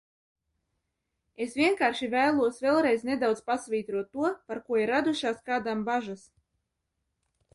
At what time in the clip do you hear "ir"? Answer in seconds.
4.83-4.91